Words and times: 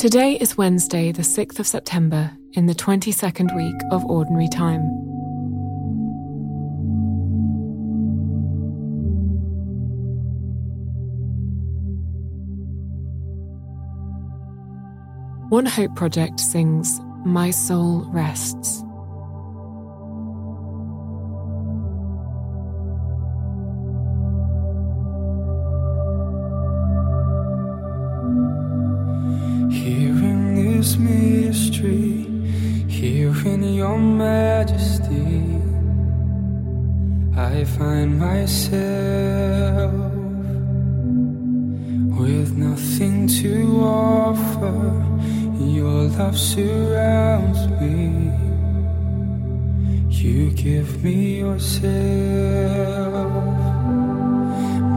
Today 0.00 0.38
is 0.40 0.56
Wednesday, 0.56 1.12
the 1.12 1.20
6th 1.20 1.58
of 1.58 1.66
September, 1.66 2.30
in 2.54 2.64
the 2.64 2.74
22nd 2.74 3.54
week 3.54 3.74
of 3.92 4.02
Ordinary 4.06 4.48
Time. 4.48 4.80
One 15.50 15.66
Hope 15.66 15.94
Project 15.94 16.40
sings 16.40 16.98
My 17.26 17.50
Soul 17.50 18.06
Rests. 18.10 18.82
Myself 38.40 39.92
with 42.18 42.52
nothing 42.56 43.28
to 43.28 43.52
offer. 43.82 44.78
Your 45.78 46.04
love 46.16 46.38
surrounds 46.38 47.62
me. 47.78 48.32
You 50.08 50.50
give 50.52 51.04
me 51.04 51.40
yourself, 51.40 51.84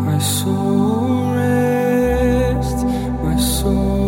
my 0.07 0.19
soul 0.19 1.35
rest, 1.35 2.77
my 3.25 3.37
soul 3.37 4.02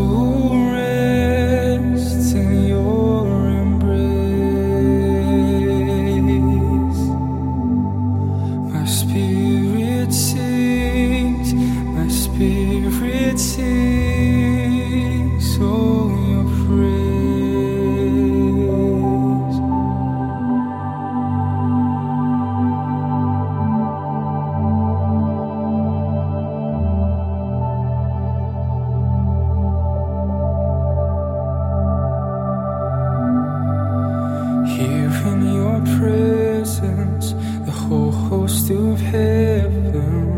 presence, 35.97 37.33
the 37.65 37.71
whole 37.71 38.11
host 38.11 38.69
of 38.69 38.99
heaven 38.99 40.35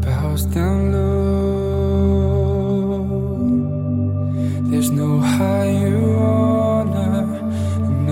bows 0.00 0.44
down 0.46 0.92
low. 0.92 1.34
There's 4.70 4.90
no 4.90 5.20
higher 5.20 6.16
honor, 6.16 7.26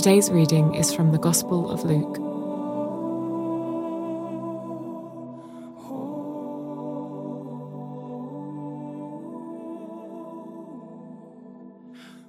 Today's 0.03 0.29
reading 0.29 0.75
is 0.75 0.93
from 0.93 1.13
the 1.13 1.17
Gospel 1.17 1.71
of 1.71 1.85
Luke. 1.85 2.17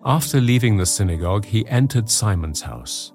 After 0.05 0.41
leaving 0.41 0.77
the 0.77 0.87
synagogue, 0.87 1.47
he 1.47 1.67
entered 1.67 2.09
Simon's 2.09 2.61
house. 2.61 3.13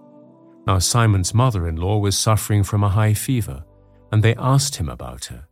Now, 0.68 0.80
Simon's 0.80 1.34
mother 1.34 1.66
in 1.66 1.78
law 1.78 1.98
was 1.98 2.18
suffering 2.18 2.66
from 2.66 2.84
a 2.84 2.90
high 2.90 3.14
fever, 3.14 3.64
and 4.12 4.22
they 4.22 4.36
asked 4.36 4.76
him 4.76 4.90
about 4.90 5.28
her. 5.28 5.48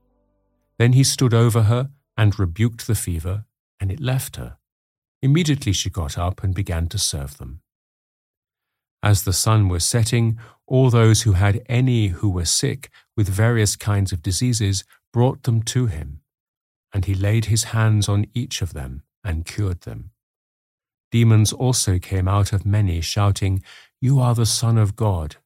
Then 0.77 0.91
he 0.91 1.05
stood 1.05 1.33
over 1.33 1.61
her 1.61 1.91
and 2.17 2.37
rebuked 2.37 2.87
the 2.87 2.93
fever, 2.93 3.45
and 3.79 3.89
it 3.89 4.01
left 4.01 4.35
her. 4.35 4.57
Immediately 5.21 5.71
she 5.71 5.89
got 5.89 6.17
up 6.17 6.43
and 6.43 6.53
began 6.53 6.87
to 6.87 6.97
serve 6.97 7.37
them. 7.37 7.61
As 9.03 9.23
the 9.23 9.33
sun 9.33 9.69
was 9.69 9.85
setting, 9.85 10.39
all 10.65 10.89
those 10.89 11.21
who 11.21 11.33
had 11.33 11.63
any 11.67 12.07
who 12.07 12.29
were 12.29 12.45
sick 12.45 12.89
with 13.15 13.29
various 13.29 13.75
kinds 13.75 14.11
of 14.11 14.21
diseases 14.21 14.83
brought 15.13 15.43
them 15.43 15.61
to 15.63 15.85
him, 15.85 16.21
and 16.93 17.05
he 17.05 17.13
laid 17.13 17.45
his 17.45 17.65
hands 17.65 18.09
on 18.09 18.25
each 18.33 18.61
of 18.61 18.73
them 18.73 19.03
and 19.23 19.45
cured 19.45 19.81
them. 19.81 20.11
Demons 21.11 21.53
also 21.53 21.99
came 21.99 22.27
out 22.27 22.51
of 22.51 22.65
many, 22.65 22.99
shouting, 23.01 23.63
You 24.01 24.19
are 24.19 24.35
the 24.35 24.45
Son 24.45 24.77
of 24.77 24.95
God. 24.95 25.37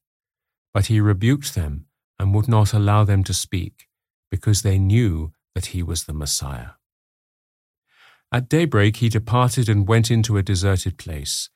But 0.73 0.88
he 0.88 1.00
rebuked 1.00 1.53
them 1.53 1.85
and 2.18 2.33
would 2.33 2.47
not 2.47 2.73
allow 2.73 3.03
them 3.03 3.23
to 3.25 3.33
speak, 3.33 3.88
because 4.31 4.62
they 4.62 4.79
knew 4.79 5.33
that 5.53 5.68
he 5.68 5.83
was 5.83 6.06
the 6.06 6.13
Messiah. 6.13 6.72
At 8.31 8.50
daybreak 8.50 8.97
he 8.97 9.09
departed 9.09 9.68
and 9.68 9.88
went 9.88 10.09
into 10.09 10.38
a 10.38 10.44
deserted 10.44 10.97
place, 10.97 11.50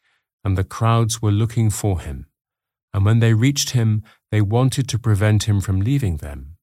and 0.45 0.57
the 0.57 0.63
crowds 0.63 1.21
were 1.21 1.31
looking 1.31 1.69
for 1.69 1.99
him. 1.99 2.27
And 2.93 3.03
when 3.03 3.19
they 3.19 3.33
reached 3.33 3.71
him, 3.71 4.03
they 4.31 4.41
wanted 4.41 4.87
to 4.89 4.99
prevent 4.99 5.43
him 5.43 5.59
from 5.59 5.81
leaving 5.81 6.17
them. 6.17 6.55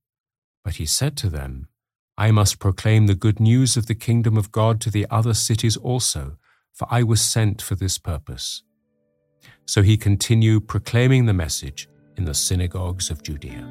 But 0.64 0.76
he 0.76 0.86
said 0.86 1.16
to 1.18 1.28
them, 1.28 1.68
I 2.16 2.30
must 2.30 2.60
proclaim 2.60 3.06
the 3.06 3.16
good 3.16 3.40
news 3.40 3.76
of 3.76 3.86
the 3.86 3.94
kingdom 3.94 4.36
of 4.36 4.52
God 4.52 4.80
to 4.82 4.90
the 4.90 5.06
other 5.10 5.34
cities 5.34 5.76
also, 5.76 6.38
for 6.72 6.86
I 6.90 7.02
was 7.02 7.20
sent 7.20 7.60
for 7.60 7.74
this 7.74 7.98
purpose. 7.98 8.62
So 9.66 9.82
he 9.82 9.96
continued 9.96 10.68
proclaiming 10.68 11.26
the 11.26 11.32
message 11.32 11.88
in 12.16 12.24
the 12.24 12.34
synagogues 12.34 13.10
of 13.10 13.22
Judea. 13.22 13.66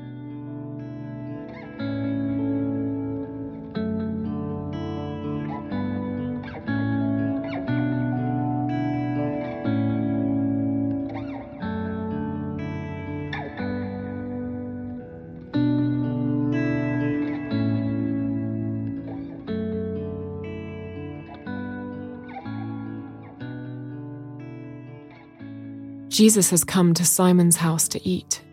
Jesus 26.11 26.49
has 26.49 26.65
come 26.65 26.93
to 26.95 27.05
Simon's 27.05 27.55
house 27.55 27.87
to 27.87 28.05
eat, 28.05 28.43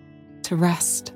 to 0.44 0.55
rest. 0.55 1.12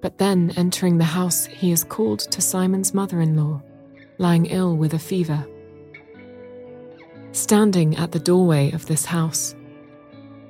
But 0.00 0.18
then, 0.18 0.52
entering 0.56 0.98
the 0.98 1.04
house, 1.04 1.46
he 1.46 1.72
is 1.72 1.82
called 1.82 2.20
to 2.20 2.40
Simon's 2.40 2.94
mother 2.94 3.20
in 3.20 3.36
law, 3.36 3.60
lying 4.18 4.46
ill 4.46 4.76
with 4.76 4.94
a 4.94 5.00
fever. 5.00 5.44
Standing 7.32 7.96
at 7.96 8.12
the 8.12 8.20
doorway 8.20 8.70
of 8.70 8.86
this 8.86 9.04
house, 9.04 9.56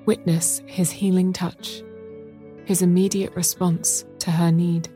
witness 0.05 0.61
his 0.67 0.91
healing 0.91 1.33
touch, 1.33 1.83
his 2.67 2.83
immediate 2.83 3.35
response 3.35 4.05
to 4.19 4.31
her 4.31 4.53
need. 4.53 4.91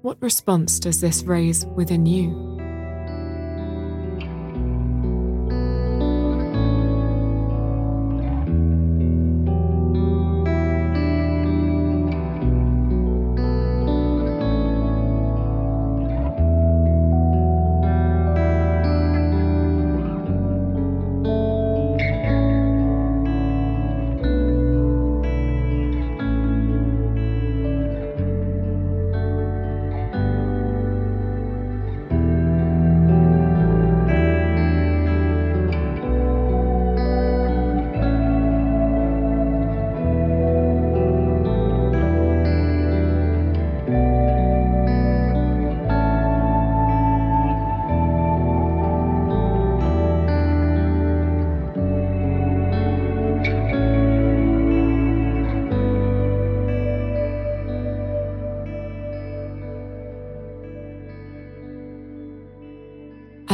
What 0.00 0.16
response 0.22 0.80
does 0.80 1.02
this 1.02 1.24
raise 1.24 1.66
within 1.66 2.06
you? 2.06 2.55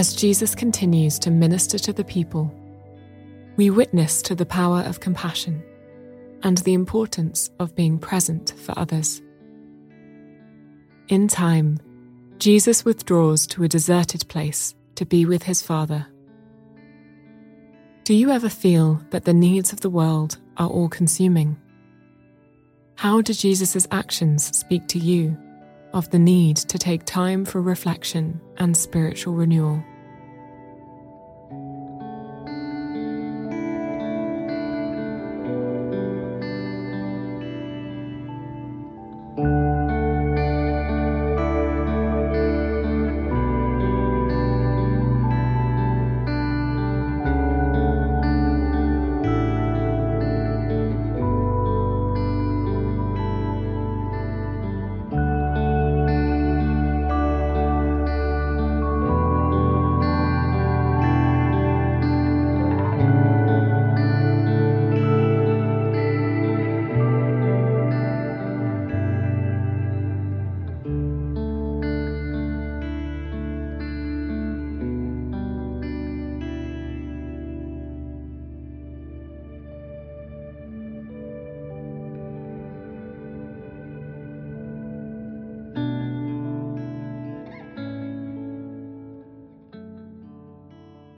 As 0.02 0.14
Jesus 0.14 0.56
continues 0.56 1.16
to 1.20 1.30
minister 1.30 1.78
to 1.78 1.92
the 1.92 2.02
people, 2.02 2.52
we 3.54 3.70
witness 3.70 4.20
to 4.22 4.34
the 4.34 4.44
power 4.44 4.80
of 4.80 4.98
compassion 4.98 5.62
and 6.42 6.58
the 6.58 6.74
importance 6.74 7.50
of 7.60 7.76
being 7.76 8.00
present 8.00 8.52
for 8.58 8.76
others. 8.76 9.22
In 11.06 11.28
time, 11.28 11.78
Jesus 12.38 12.84
withdraws 12.84 13.46
to 13.46 13.62
a 13.62 13.68
deserted 13.68 14.26
place 14.26 14.74
to 14.96 15.06
be 15.06 15.24
with 15.24 15.44
his 15.44 15.62
Father. 15.62 16.04
Do 18.02 18.12
you 18.12 18.30
ever 18.30 18.48
feel 18.48 19.00
that 19.10 19.24
the 19.24 19.32
needs 19.32 19.72
of 19.72 19.82
the 19.82 19.90
world 19.90 20.36
are 20.56 20.68
all 20.68 20.88
consuming? 20.88 21.56
How 22.96 23.20
do 23.20 23.32
Jesus' 23.32 23.86
actions 23.92 24.58
speak 24.58 24.88
to 24.88 24.98
you 24.98 25.38
of 25.92 26.10
the 26.10 26.18
need 26.18 26.56
to 26.56 26.76
take 26.76 27.04
time 27.04 27.44
for 27.44 27.62
reflection 27.62 28.40
and 28.56 28.76
spiritual 28.76 29.34
renewal? 29.34 29.84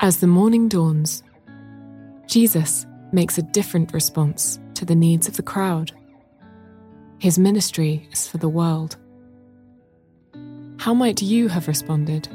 As 0.04 0.18
the 0.18 0.26
morning 0.26 0.68
dawns, 0.68 1.22
Jesus 2.26 2.84
makes 3.10 3.38
a 3.38 3.42
different 3.42 3.94
response 3.94 4.58
to 4.74 4.84
the 4.84 4.94
needs 4.94 5.28
of 5.28 5.38
the 5.38 5.42
crowd. 5.42 5.92
His 7.20 7.38
ministry 7.38 8.06
is 8.12 8.28
for 8.28 8.36
the 8.36 8.50
world. 8.50 8.98
How 10.76 10.92
might 10.92 11.22
you 11.22 11.48
have 11.48 11.68
responded? 11.68 12.28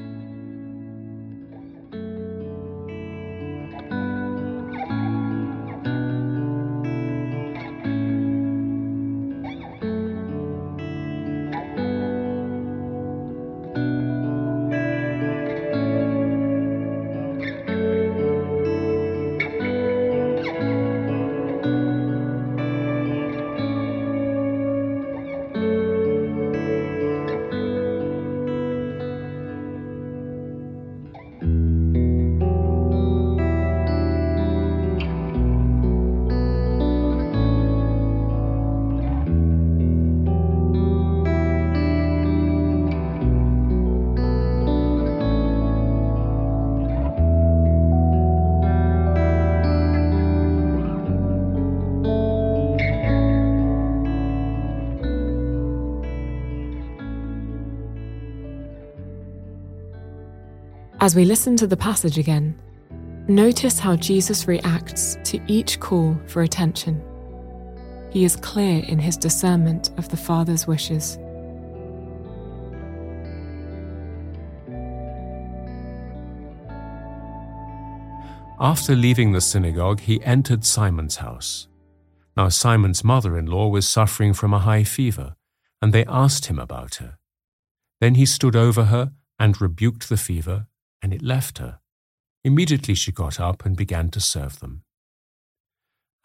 As 61.01 61.15
we 61.15 61.24
listen 61.24 61.56
to 61.56 61.65
the 61.65 61.77
passage 61.77 62.18
again, 62.18 62.60
notice 63.29 63.79
how 63.79 63.96
Jesus 63.96 64.50
reacts 64.50 65.18
to 65.24 65.39
each 65.48 65.79
call 65.79 66.20
for 66.27 66.41
attention. 66.41 67.01
He 68.12 68.25
is 68.25 68.36
clear 68.36 68.84
in 68.84 69.00
his 69.00 69.15
discernment 69.15 69.91
of 69.98 70.10
the 70.10 70.18
Father's 70.18 70.68
wishes. 70.68 71.18
After 78.60 78.94
leaving 78.94 79.32
the 79.32 79.39
synagogue, 79.39 80.01
he 80.01 80.22
entered 80.25 80.65
Simon's 80.65 81.15
house. 81.18 81.70
Now, 82.36 82.50
Simon's 82.50 83.06
mother 83.06 83.38
in 83.38 83.46
law 83.46 83.70
was 83.70 83.88
suffering 83.88 84.34
from 84.34 84.53
a 84.53 84.60
high 84.60 84.84
fever, 84.84 85.38
and 85.82 85.94
they 85.94 86.03
asked 86.08 86.48
him 86.48 86.60
about 86.60 86.96
her. 86.96 87.20
Then 88.01 88.15
he 88.15 88.25
stood 88.25 88.58
over 88.58 88.86
her 88.86 89.13
and 89.39 89.62
rebuked 89.62 90.10
the 90.10 90.18
fever, 90.18 90.68
and 91.01 91.13
it 91.13 91.22
left 91.22 91.58
her. 91.58 91.79
Immediately 92.44 92.96
she 92.96 93.12
got 93.12 93.39
up 93.39 93.65
and 93.65 93.75
began 93.75 94.10
to 94.10 94.20
serve 94.20 94.60
them. 94.60 94.84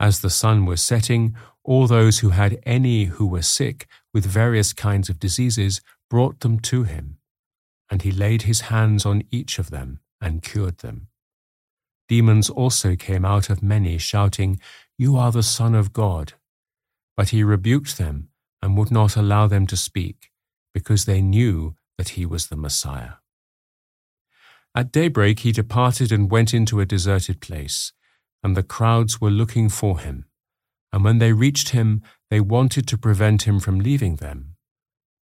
As 0.00 0.20
the 0.20 0.30
sun 0.30 0.66
was 0.66 0.82
setting, 0.82 1.36
all 1.62 1.86
those 1.86 2.18
who 2.18 2.30
had 2.30 2.60
any 2.64 3.04
who 3.04 3.26
were 3.26 3.42
sick 3.42 3.86
with 4.12 4.26
various 4.26 4.72
kinds 4.72 5.08
of 5.08 5.18
diseases 5.18 5.80
brought 6.10 6.40
them 6.40 6.58
to 6.60 6.82
him, 6.82 7.18
and 7.90 8.02
he 8.02 8.10
laid 8.10 8.42
his 8.42 8.62
hands 8.62 9.06
on 9.06 9.22
each 9.30 9.58
of 9.58 9.70
them 9.70 10.00
and 10.20 10.42
cured 10.42 10.78
them. 10.78 11.08
Demons 12.08 12.50
also 12.50 12.96
came 12.96 13.24
out 13.24 13.48
of 13.48 13.62
many, 13.62 13.98
shouting, 13.98 14.60
You 14.98 15.16
are 15.16 15.32
the 15.32 15.42
Son 15.42 15.74
of 15.74 15.92
God. 15.92 16.34
But 17.16 17.30
he 17.30 17.42
rebuked 17.42 17.96
them 17.96 18.28
and 18.60 18.76
would 18.76 18.90
not 18.90 19.16
allow 19.16 19.46
them 19.46 19.66
to 19.68 19.76
speak, 19.76 20.30
because 20.72 21.04
they 21.04 21.22
knew 21.22 21.76
that 21.96 22.10
he 22.10 22.26
was 22.26 22.48
the 22.48 22.56
Messiah. 22.56 23.14
At 24.74 24.90
daybreak 24.90 25.40
he 25.40 25.52
departed 25.52 26.10
and 26.10 26.30
went 26.30 26.52
into 26.52 26.80
a 26.80 26.86
deserted 26.86 27.40
place, 27.40 27.92
and 28.42 28.56
the 28.56 28.62
crowds 28.62 29.20
were 29.20 29.30
looking 29.30 29.68
for 29.68 30.00
him. 30.00 30.24
And 30.92 31.04
when 31.04 31.18
they 31.18 31.32
reached 31.32 31.70
him, 31.70 32.02
they 32.30 32.40
wanted 32.40 32.88
to 32.88 32.98
prevent 32.98 33.42
him 33.42 33.60
from 33.60 33.78
leaving 33.78 34.16
them. 34.16 34.56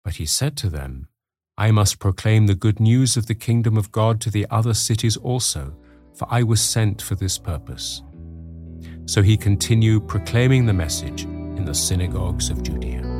But 0.04 0.14
he 0.14 0.26
said 0.26 0.56
to 0.59 0.71
them, 0.71 1.09
I 1.59 1.71
must 1.71 1.99
proclaim 1.99 2.47
the 2.47 2.54
good 2.54 2.80
news 2.80 3.16
of 3.16 3.26
the 3.26 3.35
kingdom 3.35 3.76
of 3.76 3.92
God 3.92 4.21
to 4.23 4.30
the 4.30 4.47
other 4.50 4.75
cities 4.75 5.18
also, 5.18 5.76
for 6.14 6.26
I 6.30 6.42
was 6.42 6.62
sent 6.62 7.02
for 7.02 7.14
this 7.14 7.37
purpose. 7.37 8.02
So 9.06 9.23
he 9.23 9.37
continued 9.37 10.09
proclaiming 10.09 10.64
the 10.64 10.73
message 10.73 11.25
in 11.25 11.64
the 11.66 11.75
synagogues 11.75 12.49
of 12.49 12.62
Judea. 12.62 13.12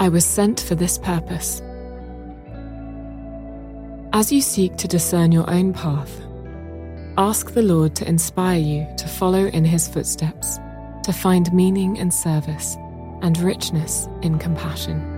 I 0.00 0.08
was 0.08 0.24
sent 0.24 0.60
for 0.60 0.76
this 0.76 0.96
purpose. 0.96 1.60
As 4.12 4.32
you 4.32 4.40
seek 4.40 4.76
to 4.76 4.86
discern 4.86 5.32
your 5.32 5.50
own 5.50 5.72
path, 5.72 6.22
ask 7.18 7.52
the 7.52 7.62
Lord 7.62 7.96
to 7.96 8.08
inspire 8.08 8.60
you 8.60 8.86
to 8.96 9.08
follow 9.08 9.46
in 9.46 9.64
his 9.64 9.88
footsteps, 9.88 10.58
to 11.02 11.12
find 11.12 11.52
meaning 11.52 11.96
in 11.96 12.12
service 12.12 12.76
and 13.22 13.36
richness 13.38 14.08
in 14.22 14.38
compassion. 14.38 15.17